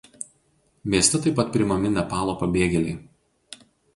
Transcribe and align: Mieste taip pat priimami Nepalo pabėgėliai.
Mieste 0.93 1.19
taip 1.25 1.35
pat 1.41 1.51
priimami 1.57 1.93
Nepalo 1.99 2.37
pabėgėliai. 2.41 3.63